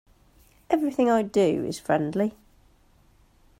[0.71, 2.33] Everything I do is friendly.